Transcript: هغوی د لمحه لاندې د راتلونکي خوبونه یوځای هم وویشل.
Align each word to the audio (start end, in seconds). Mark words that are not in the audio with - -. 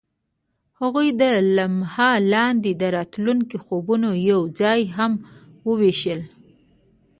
هغوی 0.79 1.07
د 1.21 1.23
لمحه 1.55 2.11
لاندې 2.33 2.71
د 2.81 2.83
راتلونکي 2.97 3.57
خوبونه 3.65 4.07
یوځای 4.31 4.81
هم 4.97 5.13
وویشل. 5.67 6.21